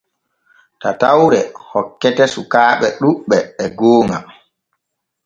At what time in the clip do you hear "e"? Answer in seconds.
3.63-3.65